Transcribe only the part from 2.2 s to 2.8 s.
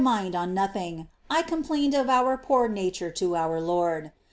poor